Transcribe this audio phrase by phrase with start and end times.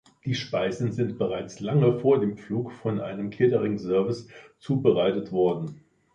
[0.25, 5.79] Die Speisen sind bereits lange vor dem Flug von einem Cateringservice zubereitet worden.